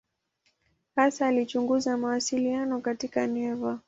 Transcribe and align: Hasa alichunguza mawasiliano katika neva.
Hasa 0.95 1.27
alichunguza 1.27 1.97
mawasiliano 1.97 2.81
katika 2.81 3.27
neva. 3.27 3.79